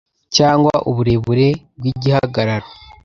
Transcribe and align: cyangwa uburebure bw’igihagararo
cyangwa 0.35 0.75
uburebure 0.89 1.47
bw’igihagararo 1.77 2.69